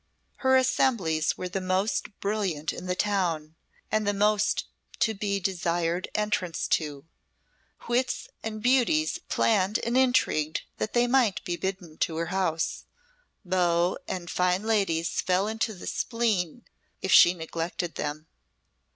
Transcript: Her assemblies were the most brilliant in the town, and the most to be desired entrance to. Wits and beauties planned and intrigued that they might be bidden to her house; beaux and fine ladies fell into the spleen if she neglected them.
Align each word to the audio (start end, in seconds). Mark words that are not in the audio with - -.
Her 0.37 0.57
assemblies 0.57 1.37
were 1.37 1.47
the 1.47 1.61
most 1.61 2.19
brilliant 2.21 2.73
in 2.73 2.87
the 2.87 2.95
town, 2.95 3.53
and 3.91 4.07
the 4.07 4.15
most 4.15 4.65
to 4.97 5.13
be 5.13 5.39
desired 5.39 6.09
entrance 6.15 6.67
to. 6.69 7.05
Wits 7.87 8.27
and 8.41 8.63
beauties 8.63 9.19
planned 9.29 9.77
and 9.77 9.95
intrigued 9.95 10.63
that 10.79 10.93
they 10.93 11.05
might 11.05 11.43
be 11.43 11.55
bidden 11.55 11.97
to 11.99 12.15
her 12.15 12.25
house; 12.33 12.85
beaux 13.45 13.99
and 14.07 14.31
fine 14.31 14.63
ladies 14.63 15.21
fell 15.21 15.47
into 15.47 15.71
the 15.71 15.85
spleen 15.85 16.65
if 17.03 17.11
she 17.11 17.35
neglected 17.35 17.93
them. 17.93 18.25